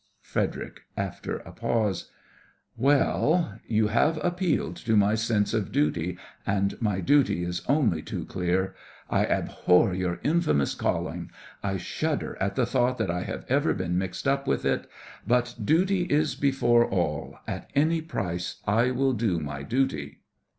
[0.23, 2.09] FREDERIC: (after a pause)
[2.75, 8.25] Well, you have appealed to my sense of duty, and my duty is only too
[8.25, 8.73] clear.
[9.11, 11.29] I abhor your infamous calling;
[11.61, 14.89] I shudder at the thought that I have ever been mixed up with it;
[15.27, 20.21] but duty is before all— at any price I will do my duty.